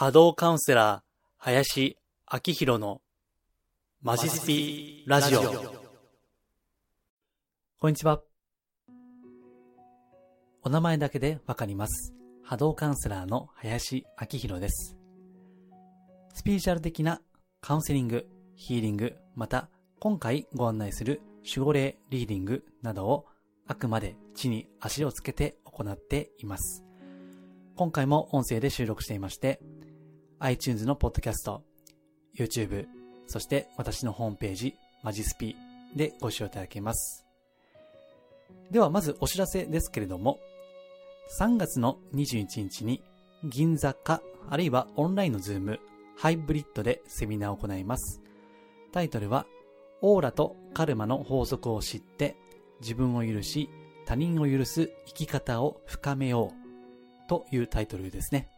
[0.00, 1.02] 波動カウンセラー、
[1.36, 1.98] 林
[2.32, 3.02] 明宏の
[4.00, 5.42] マジスピラジオ。
[7.78, 8.22] こんにちは。
[10.62, 12.14] お名前だけでわかります。
[12.42, 14.96] 波動カウンセラーの林明宏です。
[16.32, 17.20] スピリチュアル的な
[17.60, 23.26] カウンセリング、ヒーリング、また今回ご案内する守護霊リーディングなどを
[23.66, 26.86] あくまで地に足をつけて行っています。
[27.76, 29.60] 今回も音声で収録していまして、
[30.42, 31.62] iTunes のポッドキャスト、
[32.34, 32.86] YouTube、
[33.26, 35.54] そして私のホームページ、マジスピ
[35.94, 37.26] でご視聴いただけます。
[38.70, 40.38] ではまずお知らせですけれども、
[41.38, 43.02] 3月の21日に
[43.44, 45.78] 銀座か、あるいはオンラインのズーム、
[46.16, 48.22] ハイブリッドでセミナーを行います。
[48.92, 49.44] タイトルは、
[50.00, 52.34] オーラとカルマの法則を知って、
[52.80, 53.68] 自分を許し、
[54.06, 56.50] 他人を許す生き方を深めよ
[57.26, 58.48] うというタイトルですね。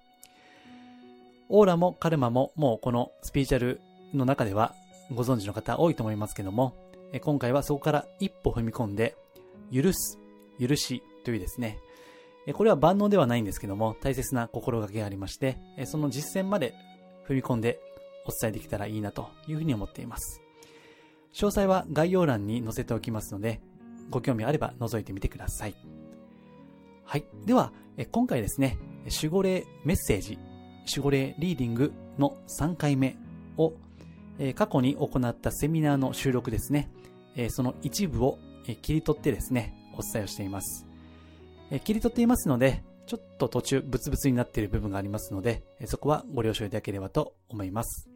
[1.48, 3.80] オーラもカルマももうこのスピリチュアル
[4.14, 4.74] の中では
[5.10, 6.74] ご存知の方多いと思いますけども、
[7.20, 9.16] 今回はそこから一歩踏み込んで、
[9.72, 10.18] 許す、
[10.58, 11.78] 許しというですね、
[12.54, 16.74] これは万能ではないんですけども、大切な心がけがありまして、その実践まで
[17.28, 17.78] 踏み込んで
[18.26, 20.40] お伝えできたらいいなというふうに思っています。
[21.34, 23.60] 詳細は概要欄に載せておきますので、
[24.10, 25.74] ご興味あれば覗いてみてください。
[27.04, 27.24] はい。
[27.46, 27.72] では、
[28.10, 30.38] 今回ですね、守護霊メッセージ、
[30.88, 33.16] 守護霊リーディングの3回目
[33.56, 33.74] を、
[34.38, 36.90] え過去に行ったセミナーの収録ですね、
[37.36, 40.86] えその一部を、え切り取ってですね、お伝えをしています。
[41.70, 48.08] え切り取っていますので、ちょっと途中ブツブツになっている部分がありますので、えそこはご了承いただければと思います。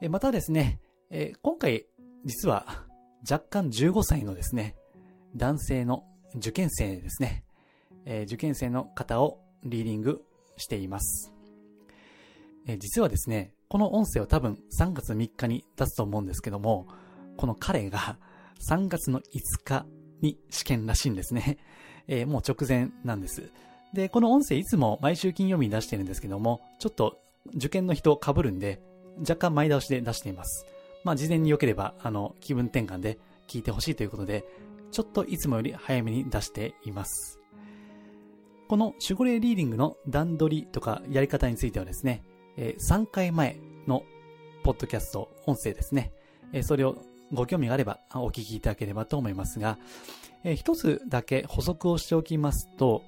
[0.00, 1.86] えまたですね、え今回
[2.24, 2.84] 実は
[3.28, 4.76] 若干15歳のですね、
[5.36, 6.04] 男性の
[6.36, 7.44] 受験生ですね、
[8.04, 10.24] え受験生の方をリーディング
[10.56, 11.37] しています。
[12.68, 16.86] え実はですね、この音声を多分3月3日に出すと思うんですけども、
[17.38, 18.18] この彼が
[18.70, 19.24] 3月の5
[19.64, 19.86] 日
[20.20, 21.58] に試験らしいんですね。
[22.06, 23.50] えーもう直前なんです。
[23.94, 27.18] で、この音声いつも毎週金曜日に出してるんですけども、ちょっと
[27.54, 28.82] 受験の人被るんで、
[29.20, 30.66] 若干前倒しで出しています。
[31.04, 34.44] まあ事前に良ければ、あの、気分転換で聞いてほしいということで、
[34.90, 37.40] ちょっといつもより早めに出しています。
[38.68, 42.22] この守護霊リーディングの段取りとかやり方についてはですね、
[42.60, 44.02] えー3回前の
[44.64, 46.12] ポッドキャスト、音声ですね。
[46.52, 46.96] えーそれを
[47.32, 49.78] ご興味があればお聞きいただければと思いますが、
[50.42, 53.02] えー一つだけ補足をしておきますと、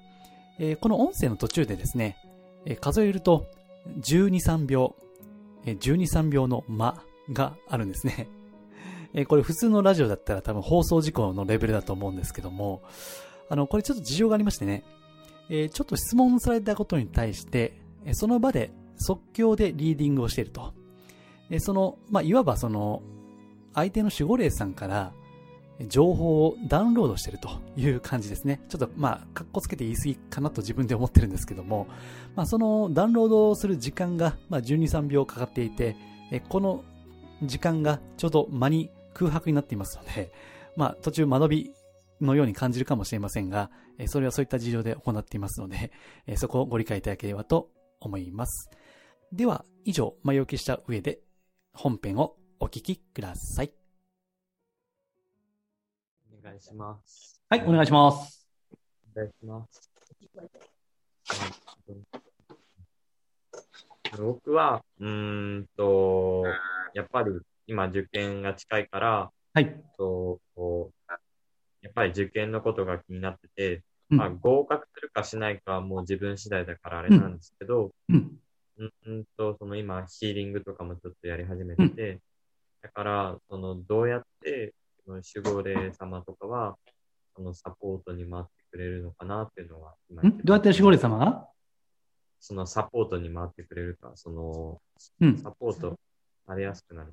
[0.60, 2.16] えーこの音声の途中でですね、
[2.64, 3.46] えー数えると
[3.98, 4.94] 12、3秒、
[5.66, 8.28] えー12、3秒の間があるんですね。
[9.14, 12.82] えーこれ普通のラジオだったら多分放送事故のレベルだと思うんですけども、
[13.48, 14.84] あの、これちょっと事情がありましてね、
[15.48, 20.72] えーちょっと質問されたことに対して、えーその場で即興でリーディングをしていると。
[21.50, 23.02] えーその、まあ、いわばその、
[23.74, 25.12] 相手の守護霊さんから、
[25.88, 28.60] 情報をダウンロードしているという感じですね。
[28.68, 31.86] ちょっと、まあ、かっこつけて言い過ぎかなと自分で思ってるんですけども、
[32.36, 35.96] まあ、そのダウンロードする時間が、まあ、12、3秒かかっていて、
[36.48, 36.84] この
[37.42, 40.32] 時間がちょうど間に空白になっていますので、
[40.76, 41.70] まあ、途中間延び
[42.20, 43.70] のように感じるかもしれませんが、
[44.06, 45.90] それはそういった事情で行っていますので、
[46.36, 48.70] そこをご理解いただければと思います。
[49.32, 51.20] では、以上、前置きした上で、
[51.72, 53.72] 本編をお聞きください。
[56.36, 57.40] お願いします。
[57.48, 58.48] はい、お願いします。
[59.14, 59.88] お願いします。
[64.18, 66.42] 僕は、うーんと、
[66.94, 67.30] やっぱり
[67.68, 69.80] 今受験が近いから、はい。
[69.96, 71.12] とこう
[71.82, 78.40] やっぱり受験のことが気になってて、うんまあ、合格するかしないかはもう自分次第だからあれなんですけど、うん。
[78.80, 82.20] うん、うんと、その今、ヒーリングとかもちょっとやり始めてて、
[82.82, 84.74] だから、その、どうやって、
[85.04, 86.78] その守護霊様とかは、
[87.36, 90.38] そのサポートに回ってくれるのかなっていうのは、今ん？
[90.38, 91.46] どうやって守護霊様が？
[92.40, 94.80] そのサポートに回ってくれるか、その、
[95.20, 95.36] うん。
[95.38, 95.98] サポート
[96.46, 97.12] されやすくなるっ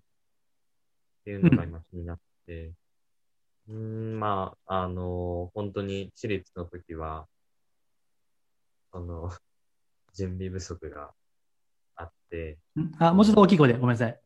[1.26, 2.72] ていうのが今気になって、
[3.68, 7.28] うーん、まあ、あの、本当に私立の時は、
[8.94, 9.30] その、
[10.16, 11.14] 準備不足が
[11.98, 12.92] あって、ん？
[13.00, 14.20] あ、もうちょっと大きい声でごめんなさい。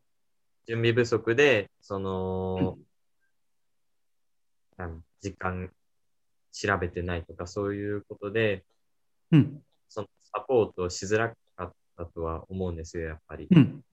[0.67, 2.77] 準備不足で、その、
[4.77, 5.71] なん時間
[6.51, 8.63] 調べてないとか、そういうことで、
[9.31, 9.63] うん。
[9.89, 11.35] そのサポートしづらか
[11.65, 13.47] ったとは思うんですよ、やっぱり。
[13.49, 13.83] うん。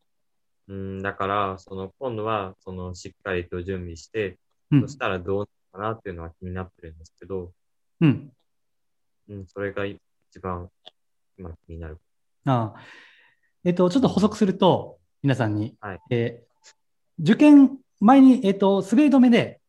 [0.69, 4.39] うん、だから、その今度は、そのしっかりと準備して、
[4.71, 7.53] うんそしたらどうかなっていうのは気になってるんですけど、
[8.03, 8.31] うん。
[9.31, 9.99] うん、それが一
[10.43, 10.69] 番
[11.39, 11.99] 今気になる。
[12.45, 12.81] ああ。
[13.65, 16.49] えっと、ちょっと補足すると、皆さんに、はいえー
[17.21, 19.61] 受験前に、えっと、滑り止めで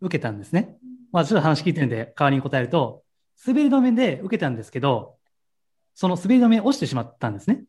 [0.00, 0.76] 受けたんですね。
[1.12, 3.02] まあ、ちょっと話聞いてるんで、代わりに答えると、
[3.46, 5.16] 滑り止めで受けたんですけど、
[5.94, 7.64] その滑り止め落ちてしまったんですね。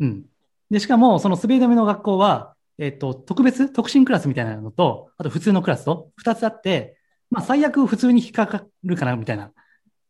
[0.00, 0.24] うん。
[0.70, 6.98] で、しかも、その滑り止めの学校は、えっと、特別、特進クラスみたいなのと、あと普通のクラスと2つあって、
[7.30, 9.50] まあ、最悪普通に引っかかるかな、みたいな。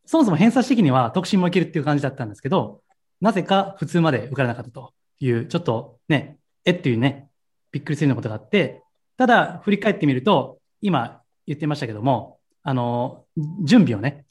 [0.04, 2.82] そもそも偏差値的には特進もいけるっていう感じだったんですけど、
[3.24, 6.36] なぜか普通まで受からなかったという、ちょっとね、
[6.66, 7.30] えっていうね、
[7.72, 8.82] びっくりするようなことがあって、
[9.16, 13.24] ただ、振り返ってみると、今言ってましたけども、あの、
[13.64, 14.26] 準備をね、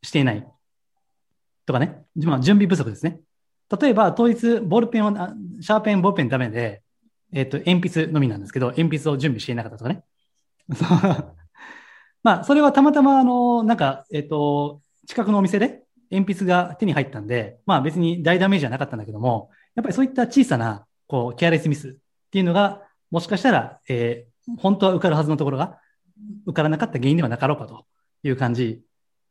[0.00, 0.46] していない
[1.66, 3.20] とかね、まあ、準備不足ですね。
[3.80, 5.10] 例えば、当日、ボールペンを、
[5.60, 6.82] シャーペン、ボールペンダメで、
[7.32, 10.04] えっ、と、鉛筆のみなんですけど、鉛筆を準備していなかったとかね。
[12.22, 21.92] まあ、それはたまたま、あの、なんか、えっ、と、近くのお店で鉛筆が手に入ったんで、まあ別に大ダメージはなかったんだけども、やっぱりそういった小さな、こう、ケアレスミスっ
[22.30, 25.80] ていうのが、もしかしたら、えー本当は受かるはずのところが、
[26.46, 27.84] 受からなかった原因ではなかろうかと
[28.22, 28.80] いう感じ。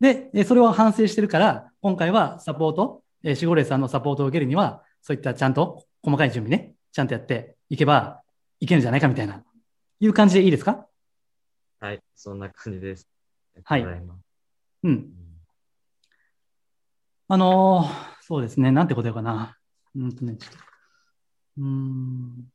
[0.02, 8.22] で、えーそれを反省してるから、今回はサポート、えー、シゴレイさんのサポートを受けるには、そういったちゃんと細かい準備ね、ちゃんとやっていけば
[8.60, 9.42] いけるんじゃないかみたいな、
[10.02, 10.86] いう感じでいいですか？
[11.80, 13.08] はい、そんな感じです。
[13.64, 13.86] はい
[14.84, 15.10] うん。
[17.30, 18.72] うんあのーそうですね。
[18.72, 19.56] なんて答えようかな。
[19.96, 20.58] うんとね、ちょっと。
[21.58, 22.52] うーん。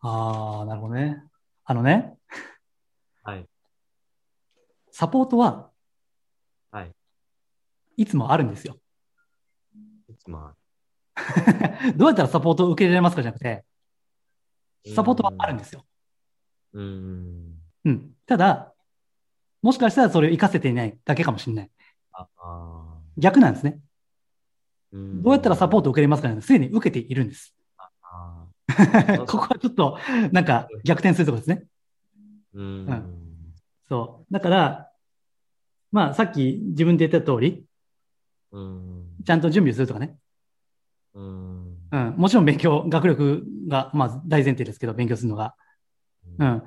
[0.00, 1.22] ああ、なるほどね。
[1.64, 2.16] あのね、
[3.22, 3.48] はい、
[4.90, 5.70] サポートは
[6.70, 6.92] はい、
[7.96, 8.76] いつもあるんですよ。
[10.08, 10.54] いつもあ
[11.96, 13.64] どうやったらサポートを受け入れられますかじゃなくて、
[14.84, 15.84] るサポートはあるんですよ。
[16.72, 17.54] うーん。
[17.84, 18.10] うん。
[18.26, 18.74] ただ、
[19.62, 21.70] もしかしたらそれを活かせていないだけかもしれない。
[22.12, 23.80] ああ逆なんですね。
[24.94, 25.22] ー。
[25.22, 27.54] どうやったらサポートトを受けれますかねすでに受けているんです。
[27.76, 28.46] あ
[29.26, 29.98] ここはちょっと、
[30.32, 31.66] なんか逆転するところですね。
[32.54, 32.92] ーうん。
[32.92, 33.04] う
[33.88, 34.32] そう。
[34.32, 34.90] だから、
[35.90, 37.64] まあ、さっき自分で言った通り、
[38.52, 39.04] うん。
[39.24, 40.16] ちゃんと準備をするとかね。
[41.14, 41.76] うん。
[41.90, 42.14] うん。
[42.16, 45.54] もちろん勉強、学力が、まあ、大前提ですけど、勉強するのが。
[46.38, 46.62] うん。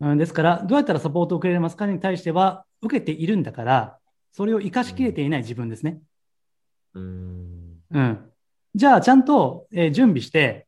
[0.00, 3.98] うん、ですから、どうやったらサポートを受けられますかに対しては、受けているんだから、
[4.32, 6.00] それを活かしきれていない自分ですね。
[6.94, 7.78] うん。
[7.90, 8.32] うん。
[8.74, 10.66] じゃあ、ちゃんと、えー準備して、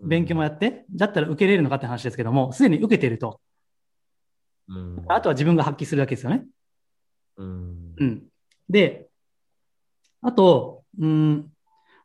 [0.00, 3.40] 勉強もやっって、だったら受けれるのかって話ですけども、すでに受けていると。
[4.68, 5.04] うん。
[5.08, 6.46] あとは自分が発揮するだけですよね。
[7.36, 7.94] うん。
[7.96, 8.22] うん。
[8.68, 9.08] で、
[10.22, 11.52] あと、うん、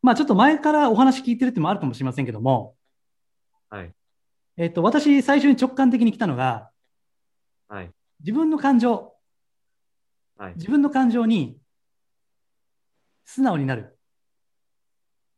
[0.02, 2.76] まあちょっと前からお話聞いてるってのもあるかもしれませんけども、
[3.70, 3.94] はい。
[4.58, 6.70] えっと、私最初に直感的に来たのが、
[7.68, 7.92] はい。
[8.22, 9.14] 自分の感情、
[10.38, 10.54] はい。
[10.56, 11.58] 自分の感情に
[13.26, 13.98] 素直になる。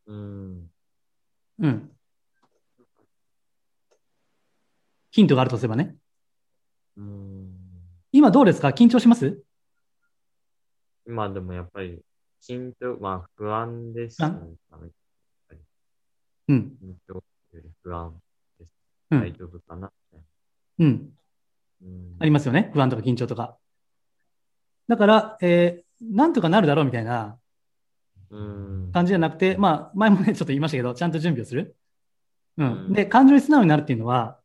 [0.07, 0.69] うん。
[1.59, 1.91] うん。
[5.11, 5.95] ヒントがあるとすればね。
[6.97, 7.51] うん。
[8.11, 8.69] 今どうですか？
[8.69, 9.41] 緊張します？
[11.05, 11.99] 今でもやっぱり、
[12.41, 14.29] 緊張、まあ不安ですね。
[16.47, 16.77] うん。
[16.81, 17.23] 緊張よ
[17.53, 18.13] り不安
[18.59, 18.69] です。
[19.11, 19.91] うん大丈夫かな？
[20.79, 21.13] うん。
[21.81, 22.71] なうんありますよね。
[22.73, 23.57] 不安とか緊張とか。
[24.87, 27.37] だから、えーなんとかなるだろうみたいな
[28.31, 28.91] うん。
[28.91, 31.75] 感じじゃなくて、まあ、前もね、ちょっと言いましたけど、ちゃんと準備をする。
[32.57, 32.93] ううんん。
[32.93, 34.39] で、感情に素直になるっていうのは、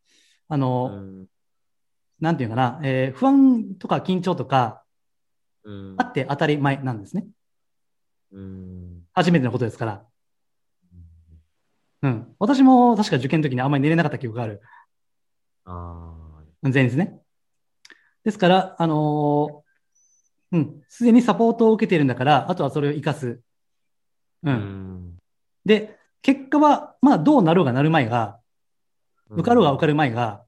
[0.49, 1.27] あうの、ん。
[2.21, 4.83] なんていうかな、えー不安とか緊張とか、
[5.65, 7.27] うんあって当たり前なんですね。
[8.33, 9.03] うん。
[9.13, 10.05] 初めてのことですから。
[12.03, 12.35] うん。
[12.39, 14.61] 私も確か受験の時にあんまり寝れなかった記憶がある。
[15.65, 16.15] あ
[16.63, 17.21] 前日ね。
[18.25, 19.67] ですから、あのー
[20.53, 23.29] うん、すでにサポートを受けているんだから、あとはそれを活かす。
[23.29, 23.43] う。
[24.45, 24.51] あ。
[24.51, 24.57] うん
[25.13, 25.17] ん。
[25.65, 28.41] で、結果は、まあ、どうなろうがなる前が、
[29.31, 30.45] 受かろうが受かる前が、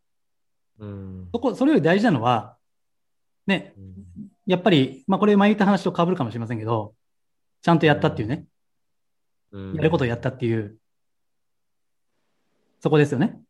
[0.79, 1.29] うん。
[1.33, 2.57] そこ、それより大事なのは、
[3.47, 3.75] ね、
[4.47, 6.95] やっぱり、まあ、これ前言った話と被るかもしれませんけど、
[7.63, 8.47] ちゃんとやったっていうね、
[9.53, 9.75] うん。
[9.75, 10.79] やることをやったっていう、
[12.81, 13.41] そこですよね。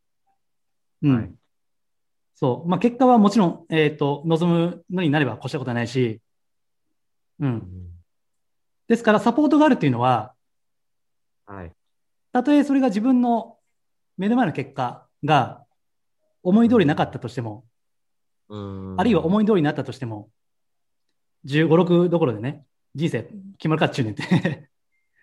[1.03, 1.17] うん。
[1.17, 1.39] はい
[2.41, 2.69] そう。
[2.69, 6.21] まあ、結果はもちろん、えっ、と、望むのになれば越したことはないし、
[7.41, 7.47] う。
[7.47, 7.63] うんん。
[8.87, 10.35] ですから、サポートがあるっていうのは、
[11.47, 11.73] はい。
[12.31, 13.59] たとえそれが自分の
[14.17, 15.65] 目の前の結果が
[16.45, 17.65] 思い通りなかったとしても、
[18.49, 19.01] うん。
[19.01, 20.31] あるいは思い通りになったとしても、
[21.45, 23.23] 15、6どころでね、人生
[23.59, 24.71] 決まるかっちゅうねんって。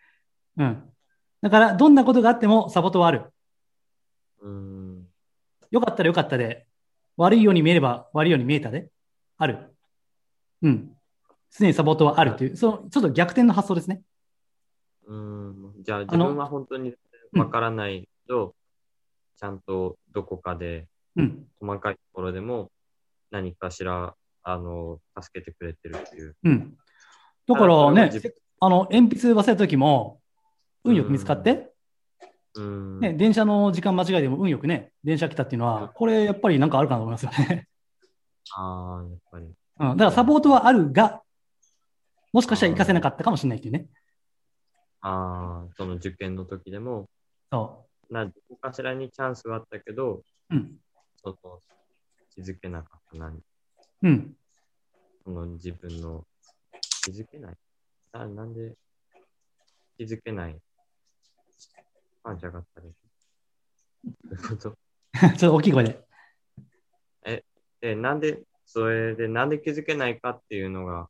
[0.58, 0.94] うん。
[1.42, 3.34] だから、どんなことがあってもサポートはある。
[4.42, 5.08] うん。
[5.72, 6.68] 良かったら良かったで、
[7.18, 8.90] 悪いように見えれば悪いように見えたで、
[9.38, 9.76] ある。
[10.62, 10.96] うん。
[11.52, 14.02] 常にサポートはあるっていう、そのちょっと逆転の発想ですね。
[15.08, 15.74] うん。
[15.84, 16.96] じゃあ自分は本当に
[17.34, 18.56] わからないけど、
[19.38, 21.48] ちゃんとどこかでうん。
[21.60, 22.72] 細かいところでも
[23.32, 26.36] 何かしら、あの、助けてくれてるっていう。
[26.44, 26.78] うん。
[27.48, 28.12] だからね
[28.60, 30.20] あの、鉛筆忘れた時も、
[30.84, 31.74] 運よく見つかって、
[32.56, 33.00] うん。
[33.00, 37.68] ね、電車の時間間違いでも運よくね、電車来たっていうのは、これやっぱりなんかあるかなと思いますよね。
[38.56, 39.46] ああ、やっぱり。
[39.46, 39.90] うん。
[39.90, 41.22] だからサポートはあるが、
[42.32, 43.88] もしかしたら活かせなかったかもしれないっていうね。
[45.02, 47.10] ああ、その受験の時でも、
[47.52, 50.56] そな、どこかしらにチャンスはあったけど、う。
[50.56, 50.78] うん。
[51.22, 51.60] その、
[52.34, 53.34] 気づけなかったな。
[54.04, 54.36] うん。
[55.24, 56.26] その自分の、
[57.06, 57.56] 気づけない。
[58.14, 58.76] あなんで、
[59.98, 60.60] 気づけない。
[62.24, 62.88] あ、じゃがったり。
[64.04, 64.76] どういうこと
[65.14, 66.06] ちょっと大きい声で。
[67.82, 71.08] で、なんで、それで、なんで気づけないかっていうのが、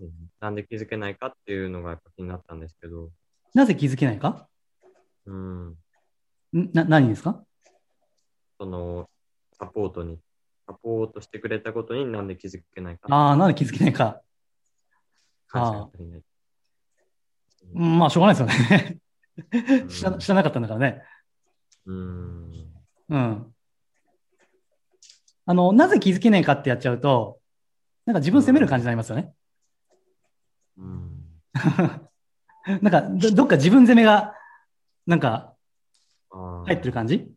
[0.00, 0.10] うん
[0.40, 3.10] なんで気づけないかっていうのがやっぱ気になったんですけど、
[3.54, 4.48] なぜ気づけないか？
[5.26, 5.76] うん、ん
[6.72, 7.44] な、何ですか？
[8.58, 9.08] その、
[9.58, 10.20] サポートに、
[10.66, 13.08] サポートしてくれたことになんで気づけないか。
[13.14, 14.20] ああ、なんで気づけないか。
[15.48, 16.22] 感謝が足りない。
[17.74, 18.98] うん、まあ、しょうがないですよね。
[18.98, 19.04] うん
[19.88, 21.02] 知ら知らなかったんだからね。
[21.86, 22.72] うん。
[23.08, 23.54] うん。
[25.46, 27.40] あの、なぜ気づけないかってやっちゃうと、
[28.06, 29.34] なんか自分責める感じになりますよね。
[30.76, 31.42] うん。
[32.80, 34.34] なんかど、どっか自分責めが、
[35.06, 35.54] なんか、
[36.30, 37.30] 入ってる感じ？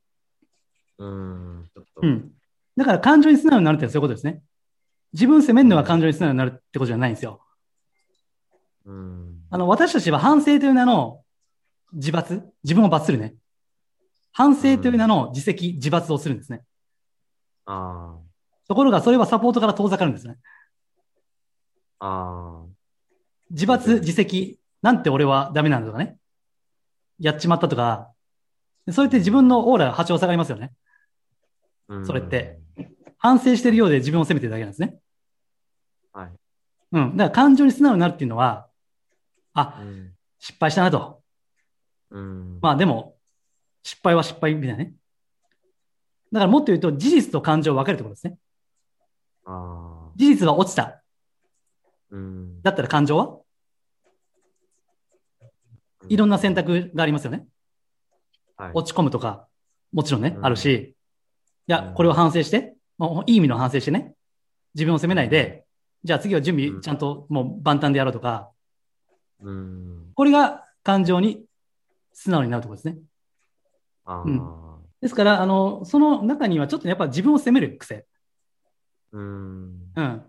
[1.00, 1.70] うん。
[1.74, 2.02] ちょっと。
[2.02, 2.37] うん。
[2.78, 4.42] だから感情に素直になるってそういうことですね。
[5.14, 7.42] 自分責めるのが感情に素直になるってことじゃないんですよ。
[8.86, 9.40] うん。
[9.50, 11.24] あの、私たちは反省という名の
[11.94, 13.36] 自罰、自分を罰するね。
[14.32, 16.62] 反省という名の自責、自罰をするんですね。
[17.66, 18.16] あ
[18.68, 20.38] ところが、それはサポートから遠ざかるんですね。
[22.00, 22.64] あ。
[22.64, 22.66] あ
[23.50, 26.18] 自罰、自責、なんて俺はダメなんだとかね。
[27.18, 28.12] やっちまったとか、
[28.92, 30.74] そうやって自分のオーラが波長下がりますよね。
[32.06, 32.60] それって。
[33.18, 35.00] 反省してるようで自分を責めてるだけなんですね。
[36.14, 36.32] はい。
[36.92, 37.18] うん。
[37.18, 38.68] だから感情に素直になるっていうのは、
[39.54, 40.14] あ、うん。
[40.40, 41.24] 失敗したなと。
[42.12, 42.60] うん。
[42.62, 43.16] まあでも、
[43.82, 44.94] 失敗は失敗みたいなね。
[46.32, 48.38] だからもっと言うと、事実と感情を分けるってことですね。
[49.46, 50.12] ああ。
[50.16, 51.02] 事実は落ちた。
[52.12, 52.62] うん。
[52.62, 53.40] だったら感情は？
[56.10, 57.48] いろんな選択がありますよね。
[58.58, 58.72] はい。
[58.74, 59.48] 落ち込むとか、
[59.92, 60.97] もちろんね、うんあるし、
[61.68, 61.94] いやう、ん。
[61.94, 64.14] これを反省して、もういい意味の反省してね、
[64.74, 65.66] 自分を責めないで、
[66.04, 68.52] じゃあ次は準備ちゃんともう万端でやろうとか、
[69.42, 70.12] うん。
[70.16, 71.44] これが感情に
[72.14, 72.98] 素直になるところですね。
[74.08, 74.42] うん。
[75.02, 78.06] ですから、あの、その中にはちょっとやっぱ自分を責める癖。
[79.12, 79.92] うん。
[79.96, 80.24] うん。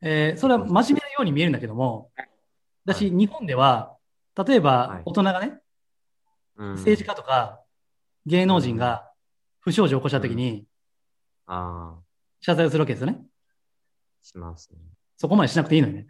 [0.00, 2.10] えーそれは真面目なように見えるんだけども、
[2.84, 3.96] 私、日本では、
[4.36, 4.60] 例えはい。
[4.60, 5.58] ば大人がね、
[6.56, 6.70] うん。
[6.74, 7.60] 政治家とか
[8.24, 9.07] 芸能人が
[9.60, 10.66] 不祥事を起こしたときに
[11.46, 12.02] ああ。
[12.40, 13.18] 謝罪をするわけですよね。
[14.22, 14.78] しますね。
[15.16, 16.06] そこまでしなくていいのにね。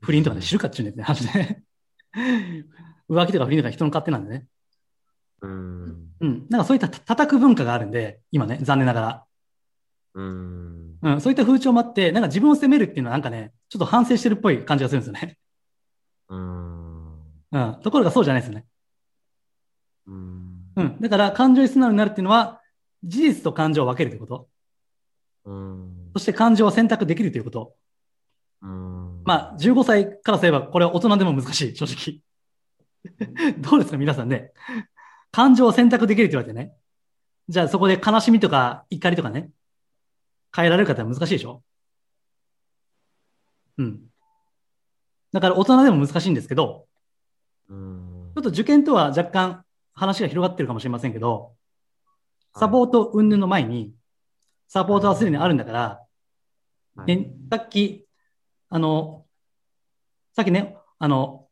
[0.00, 1.62] 不倫とかで知るかっちゅうねんって話ね。
[3.08, 4.46] 浮気とか不倫とか人の勝手なんでね。
[5.42, 6.08] うん。
[6.20, 6.46] うん。
[6.48, 9.24] なんかそういったた叩く文化があるんで、今ね、残念ながら。
[10.14, 10.98] うん。
[11.02, 11.20] うん。
[11.20, 15.38] そういった風潮もあって、なんか自分を責めるっていうのはなんかね、ちょっと反省してるっぽい感じがするんですよね。
[16.28, 17.14] うん。
[17.52, 17.80] うん。
[17.82, 18.66] ところがそうじゃないですよね。
[20.06, 20.72] うん。
[20.76, 21.00] うん。
[21.00, 22.60] だから感情に素直になるっていうのは、
[23.04, 24.48] 事実と感情を分けるということ？
[25.44, 26.10] うん。
[26.14, 27.74] そして感情を選択できるということ？
[28.62, 29.22] うん。
[29.24, 32.20] まあ、15歳からすれば、これは大人でも難しい、正直。
[33.58, 34.52] どうですか、皆さんね？
[35.30, 36.72] 感情を選択できるって言われてね。
[37.48, 39.50] じゃあそこで悲しみとか怒りとかね、
[40.54, 41.62] 変えられる方は難しいでしょ？
[43.76, 44.00] うん。
[45.32, 46.86] だから大人でも難しいんですけど、
[47.68, 51.52] うんちょっと受験とは若干話が広がってるかもしれませんけど、
[52.56, 53.92] サポート云々の前に、
[54.68, 56.00] サポートはすでにあるんだから、
[56.96, 58.06] はいね、さっき、
[58.68, 59.26] あの、
[60.32, 61.48] さっきね、あの、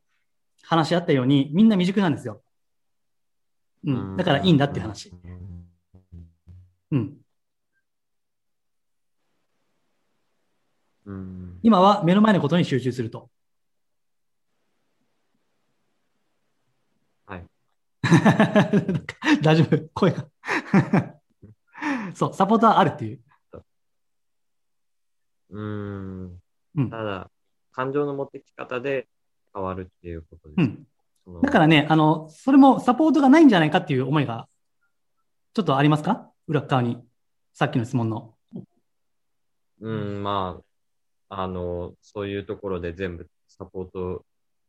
[0.63, 2.43] 話し合ったように、みんな未熟なんですよ。
[3.85, 4.17] うん。
[4.17, 5.13] だからいいんだっていう話。。
[6.93, 7.17] うん。
[11.07, 11.59] うん。
[11.63, 13.29] 今は目の前のことに集中すると。
[17.27, 17.47] はい。
[19.43, 19.89] 大丈夫？
[19.95, 20.29] 声が。
[22.15, 23.21] そう、サポートはあるっていう。
[25.51, 26.41] うん。
[26.77, 26.91] うん。
[26.91, 27.31] ただ、
[27.73, 29.09] 感情の持ってき方で
[29.55, 30.71] 変わるっていうことです。
[31.27, 31.41] うん。
[31.43, 34.49] だからね、あの、それもサポートがないんじゃないかっていう思いが、
[35.55, 36.31] ちょっとありますか？
[36.49, 36.99] 裏側に。
[37.53, 38.35] さっきの質問の。
[39.81, 40.63] うん、ま
[41.29, 44.25] あ、あの、そういうところで全部サポート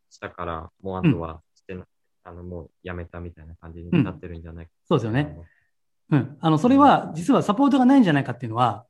[0.09, 1.85] したから、もうあとはしてな、
[2.23, 5.37] あの、もうやめたみたいな感じになってるんじゃないかそうですよね。
[6.13, 6.37] うん。
[6.41, 8.85] あの、それは、実はサポートがないんじゃないかっていうのは、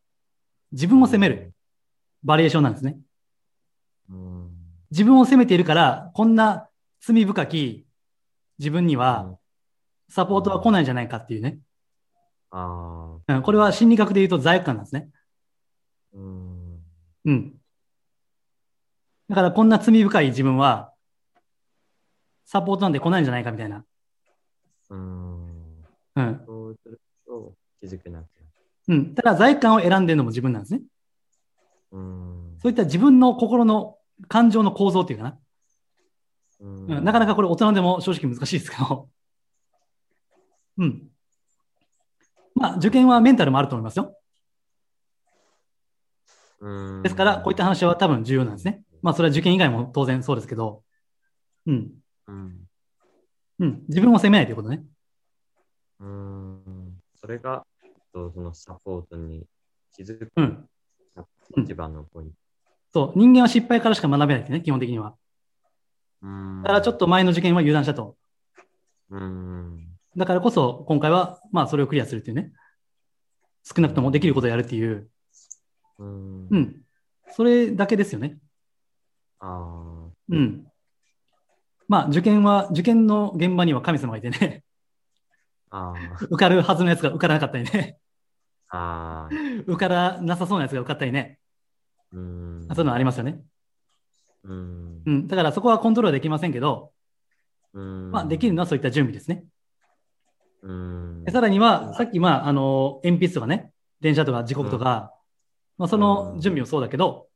[0.74, 1.54] 自分を責める。
[2.22, 2.98] バリエーションなんですね。
[4.10, 4.52] うん。
[4.92, 6.68] 自分を責めているから、こんな
[7.00, 7.86] 罪深き
[8.60, 9.38] 自分には、
[10.10, 11.60] サポートは来ないんじゃないかっていうね。
[12.52, 13.42] あうん。
[13.42, 15.10] これは心理学で言うと罪悪感なんですね。
[16.14, 16.80] あ、うん。
[17.24, 17.54] うん。
[19.30, 20.92] だからこんな罪深い自分は、
[22.44, 23.86] サポートなんて来ないんじゃないかみたいな。
[24.90, 25.64] うん。
[26.16, 26.44] うん。
[26.46, 27.03] そうすると
[27.84, 28.26] 気づけなく。
[28.88, 29.14] うん。
[29.14, 30.82] ただ罪悪感を選んでるのも自分なんですね。
[31.92, 32.58] うん。
[32.62, 33.98] そういった自分の心の
[34.30, 35.40] 感情の構造っていうかな。
[36.62, 39.10] うんうん、なかなかこれ大人でも正直難しいですけど。
[40.78, 41.10] うん。
[42.56, 44.18] まあ、受験はメンタルもあると思いますよ。
[46.62, 48.84] うんですから、こういった話は多分重要なんですね。
[49.02, 50.84] まあ、それは受験以外も当然そうですけど。
[51.66, 51.92] うん。
[52.28, 52.68] うん。
[53.60, 53.84] うん。
[53.90, 54.84] 自分を責めないということね。
[56.00, 56.94] うん。
[57.20, 57.66] それが、
[58.14, 59.46] とそのサポートに
[59.94, 60.70] 気づくうん。
[61.58, 62.36] 一番のポイント。
[62.94, 63.20] そう。
[63.20, 65.16] 人間は失敗からしか学べないってね、基本的には。
[66.22, 68.16] うんだからちょっと前の受験は油断したと。
[69.10, 69.88] うん。
[70.16, 72.52] だからこそ、今回は、まあ、それをクリアするっていうね。
[73.64, 75.10] 少なくともできることをやるっていう。
[76.00, 76.48] うん。
[76.50, 76.58] う。
[76.58, 76.82] ん。
[77.32, 78.38] それだけですよね。
[79.40, 80.12] ああ。
[80.30, 80.66] うん。
[81.88, 84.64] まあ、受験は、受験の現場には神様がいてね、
[85.70, 85.94] あ
[86.30, 87.98] 受かるはずのやつが受からなかったりね、
[88.74, 89.30] あ。
[89.68, 91.40] 受からなさそうなやつが受かったりね、
[92.12, 92.68] うん。
[92.70, 93.40] そういうのありますよね。
[94.44, 95.02] うん。
[95.06, 95.28] うん。
[95.28, 96.92] だからそこはコントロールできませんけど、
[97.74, 98.12] うん。
[98.12, 99.46] まあ、できるのはそういった準備ですね。
[100.64, 101.32] うんで。
[101.32, 105.14] さらには、さっき、まあ、あの、鉛筆とかね、電車とか時刻とか、
[105.78, 107.28] まあ、その準備もそうだけど、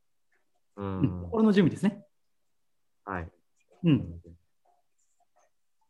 [0.76, 1.22] ううんん。
[1.24, 2.04] 心の準備ですね。
[3.04, 3.28] はい。
[3.84, 4.20] うん。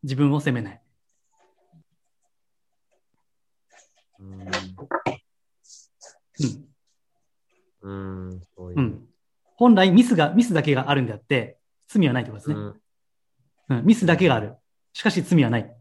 [0.03, 0.81] 自分を責めない。
[4.19, 4.39] うん。
[7.83, 8.29] うん。
[8.29, 8.41] うん。
[8.55, 8.81] そういうう。
[8.81, 9.05] ん。
[9.55, 12.55] 本来ミスが、ミスだけがあるんであって、罪はないってことですね。
[12.55, 12.81] うん
[13.69, 13.85] うん。
[13.85, 14.55] ミスだけがある。
[14.93, 15.75] しかし罪はない。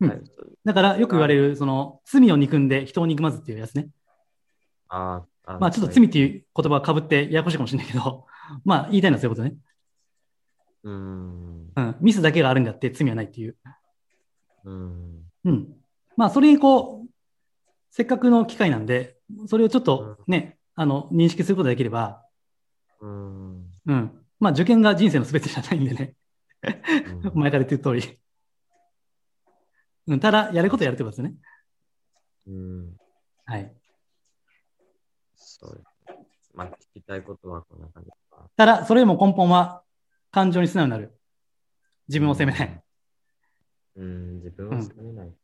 [0.00, 0.20] うんはい
[0.64, 3.88] だからよく言われる、その、罪を憎んで人を憎まずっていうやつね。
[4.88, 5.58] あーあ。
[5.58, 8.26] まあちょっと罪っていう言葉が被ってややこしいかもしれないけど、
[8.64, 9.56] まあ言いたいのはそういうことね。
[10.82, 11.72] うん。
[11.74, 11.96] うん。
[12.00, 13.56] ミスだけがあるんであって罪はないっていう。
[14.64, 15.22] うん。
[15.44, 15.68] うん。
[16.16, 17.05] まあそれにこう、
[17.96, 22.22] せっかくの機会なんで、それをちょっとね、あの、認識することができれば、
[23.00, 23.70] うん。
[23.86, 24.12] うん。
[24.38, 26.14] まあ受験が人生の全てじゃないんでね。
[27.24, 28.18] うん 前から言ってる通り。
[30.08, 30.20] うん。
[30.20, 31.36] ただ、やることやるってことですね。
[32.48, 32.96] うん。
[33.46, 33.74] はい。
[35.36, 35.82] そう。
[36.52, 38.50] まあ、聞きたいことはこんな感じか。
[38.58, 39.82] ただ、それよりも根本は、
[40.30, 41.18] 感情に素直になる。
[42.08, 42.84] 自分を責めない。
[43.94, 45.34] うん、自分を責めない。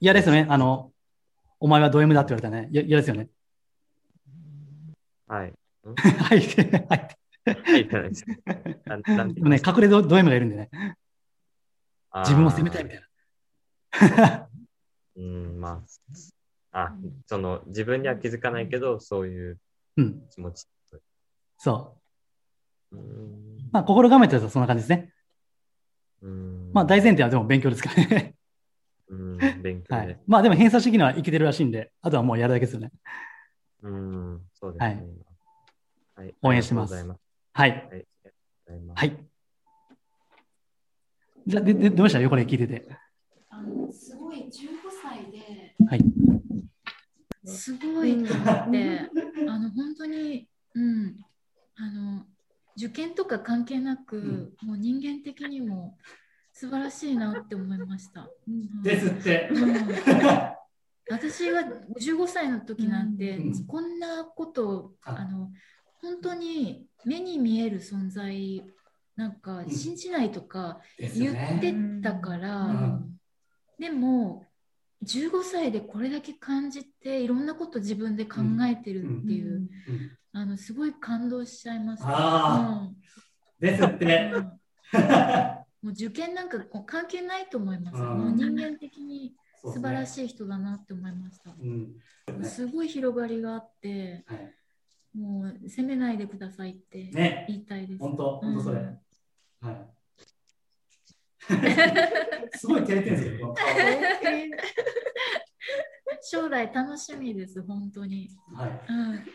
[0.00, 0.46] 嫌ですよね。
[0.48, 0.92] あの、
[1.60, 2.68] お前はド M だって言われたらね。
[2.70, 3.28] いや嫌ですよね。
[5.26, 5.52] はい。
[5.84, 6.40] はい。
[6.88, 7.16] はい。
[7.46, 8.24] はい、じゃないです。
[8.86, 10.70] なんなんてでもね、隠れドド M がいるんでね。
[12.22, 13.00] 自分を責めたいみたい
[14.20, 14.48] な。
[15.16, 15.82] うん、ま
[16.72, 19.58] あ、あ、その、自分には気づかないけど、そういう
[19.96, 20.28] うん。
[20.30, 20.66] 気持ち。
[21.58, 21.96] そ
[22.92, 22.96] う。
[22.96, 23.70] うん。
[23.72, 25.12] まあ、心構えてるとそんな感じですね。
[26.22, 28.34] うんまあ、大前提はでも勉強ですからね。
[29.08, 30.20] うん、勉強ではい。。
[30.26, 32.90] まあ、でも偏差値的にはいけてるらしいんで、あとはもうやるだけですよね。
[33.82, 35.04] うん、そうですね。
[36.14, 36.34] はい。
[36.42, 37.10] 応援してますはい。
[37.52, 38.06] はい。
[38.94, 39.26] はい。
[41.46, 42.20] じゃあ、で、で、どうでした？
[42.20, 42.88] よ、これ聞いてて。
[43.50, 44.50] あのすごい15
[45.02, 46.00] 歳ではい。
[47.46, 49.00] すごいと思って、
[49.46, 51.16] あの本当に、うん、
[51.76, 52.26] あの
[52.76, 55.98] 受験とか関係なく、もう人間的にも
[56.54, 58.28] 素晴らしいなって思いました。
[58.48, 58.80] うん。
[58.80, 59.48] って。
[59.50, 59.74] うん。
[61.10, 61.62] 私が
[62.00, 63.66] 15歳の時なんて、うん。
[63.66, 65.16] こんなことをあ。
[65.18, 65.50] あの
[66.00, 68.62] 本当に目に見える存在
[69.16, 73.18] なんか信じないとか言ってたから、うん。
[73.80, 74.44] でも
[75.02, 79.68] 15歳でこれだけ感じていろんなこと自分で考えてるっていう、
[80.32, 82.08] あのすごい感動しちゃいました。
[82.08, 82.90] あ
[83.58, 83.98] ですっうん。
[83.98, 84.32] て。
[85.84, 87.96] うんもう受験なんか関係ないと思います。
[87.98, 91.50] うんもう人間的に素晴らしい人だなって思いました。
[91.50, 92.44] うん。
[92.44, 94.54] すごい広がりがあって、はい。
[95.14, 97.44] もう責めないでくださいってね。
[97.48, 98.00] 言いたいです。
[98.00, 98.80] 本当、本当それ。
[99.60, 99.90] はい。
[102.56, 103.54] すごい照れてるんですよ、
[106.22, 108.30] 将来楽しみです、本当に。
[108.54, 108.70] はい。
[108.88, 109.26] うん、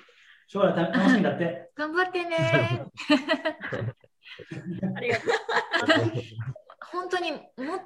[0.47, 1.71] 将来た楽しみだって。
[1.75, 2.85] 頑張ってね。
[4.95, 5.29] ありがとう。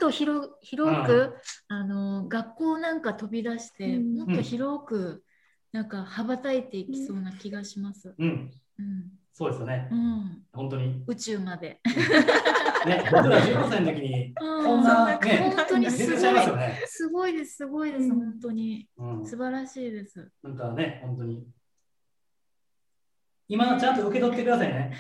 [0.03, 1.33] と広広く、
[1.69, 5.23] あの学校なんか飛び出して、うんもっと広く
[5.71, 8.13] なんか羽ばたいていきそうな気がします。
[8.17, 8.51] うん。
[8.79, 9.95] うんそうですよねう。
[9.95, 11.03] ん、本当に。
[11.07, 11.79] 宇宙まで。
[12.85, 16.81] ね、僕ら15歳の時に、うんこんなね、本当にすごい出てちゃいますよね。
[16.85, 18.87] すごいです、すごいです、うん本当に。
[18.97, 19.25] うん。
[19.25, 20.29] 素晴らしいです。
[20.43, 21.47] なんかね、本当に。
[23.47, 24.93] 今、ちゃんと受け取ってくださいね。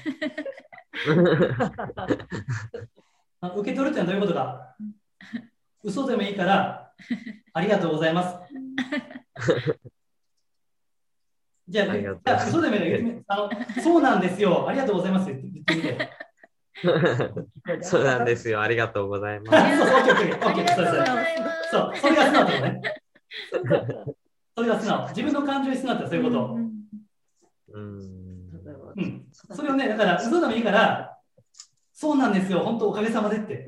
[3.43, 4.75] あ受け取るってのはどういうことか？
[5.83, 6.93] 嘘でもいいから、
[7.53, 8.37] ありがとうございます。
[11.67, 11.87] じゃあ、
[12.31, 13.49] あ嘘でもいいから
[13.81, 14.67] そうなんですよ。
[14.67, 16.09] ありがとうございますって言ってみて。
[17.81, 18.61] そうなんですよ。
[18.61, 19.57] ありがとうございます。
[21.71, 22.81] そう、それが素直ってことね。
[24.55, 25.07] それが素直。
[25.09, 26.57] 自分の感情に素直ってそういうこと。
[27.73, 29.29] うん。
[29.51, 31.12] それをね、だから、嘘でもいいから、
[32.03, 33.65] そうなんですよ、本当おかげさまでって。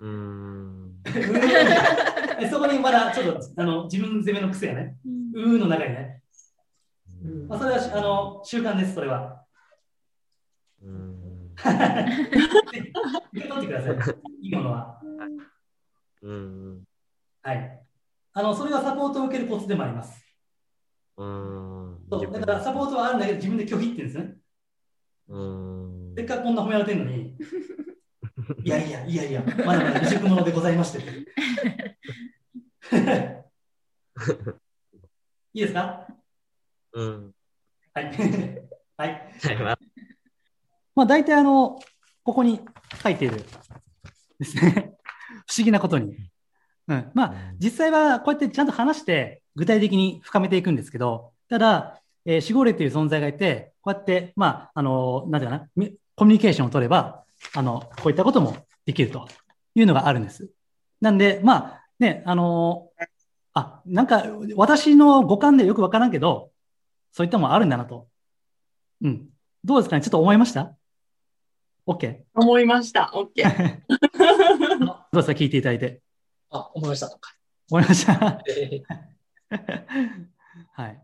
[0.00, 1.00] うん。
[1.06, 4.96] えそこにまだちょっとあの自分攻めの癖やね。
[5.32, 6.24] うーの中にね。
[7.22, 9.40] うんまあ、それはあの習慣です、それは。
[10.82, 11.52] うん。
[13.32, 14.16] 受け取ってください。
[14.40, 15.00] いいものは。
[16.22, 16.82] うん。
[17.42, 17.82] はい。
[18.32, 20.26] あの、それがサポートを受けるコツでもあります。
[21.18, 22.04] うん。
[22.10, 24.36] そうだからサポートはあるんだけど、自分で拒否って言うんですね。
[25.28, 26.05] うん。
[26.16, 27.36] せっかくこんな褒められてるのに、
[28.64, 31.00] いやいや、いやいや、まだまだ未熟者でございまして。
[35.52, 36.06] いいですか？
[36.94, 37.32] うん。
[37.92, 38.06] はい。
[38.06, 38.18] はい。
[38.96, 39.78] はい、まあ
[40.94, 41.78] まあ、大体あの、
[42.24, 42.62] ここに
[43.02, 43.44] 書いている
[44.38, 44.94] ですね。
[45.46, 46.16] 不思議なことに。
[46.88, 47.10] うん。
[47.12, 57.24] まあ、実際はこうやってちゃんと話して、具体的に深めていくんですけど、ただ、えー、守護霊という存在がいて、こうやって、まあ、あの、なんていうかな、みコミュニケーションを取れば、
[57.54, 59.28] あの、こういったこともできると
[59.74, 60.50] いうのがあるんです。
[61.00, 62.90] なんで、まあ、ね、あの
[63.52, 64.24] あ、なんか、
[64.56, 66.50] 私の五感でよくわからんけど、
[67.12, 68.08] そういったものあるんだなと。
[69.02, 69.28] うん。
[69.64, 70.02] どうですかね？
[70.02, 70.74] ちょっと思いました
[71.86, 72.22] ?OK?
[72.34, 73.10] 思いました。
[73.14, 73.80] オッケー。
[74.78, 75.32] どうですか？
[75.32, 76.02] 聞いていただいて。
[76.50, 77.10] あ、思いました。
[77.70, 78.42] 思いました？
[78.48, 78.82] え
[80.72, 81.02] はい。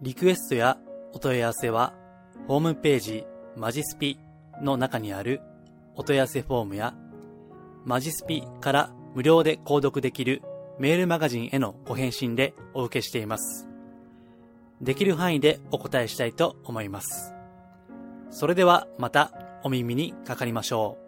[0.00, 0.78] リクエストや
[1.12, 1.94] お問い合わせは、
[2.48, 4.18] ホームページマジスピ
[4.60, 5.40] の中にある
[5.96, 6.94] お問い合わせフォームや、
[7.84, 10.42] マジスピから無料で購読できる
[10.78, 13.68] メールマガジンへのご返信でお受けしています。
[14.80, 17.32] できる範囲でお答えしたいと思います。
[18.30, 21.03] それではまたお耳にかかりましょう。